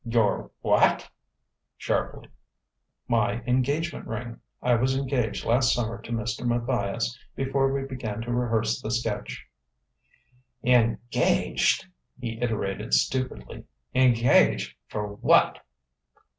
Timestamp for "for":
14.87-15.05